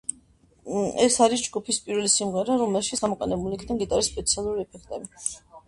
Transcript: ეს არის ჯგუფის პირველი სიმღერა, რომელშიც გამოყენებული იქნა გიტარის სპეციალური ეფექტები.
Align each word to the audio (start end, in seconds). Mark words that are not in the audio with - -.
ეს 1.07 1.17
არის 1.25 1.43
ჯგუფის 1.47 1.79
პირველი 1.89 2.09
სიმღერა, 2.15 2.57
რომელშიც 2.63 3.05
გამოყენებული 3.05 3.61
იქნა 3.61 3.79
გიტარის 3.85 4.13
სპეციალური 4.15 4.69
ეფექტები. 4.69 5.33